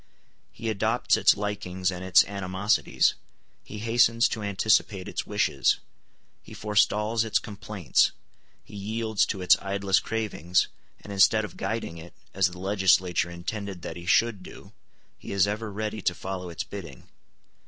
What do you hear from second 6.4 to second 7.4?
he forestalls its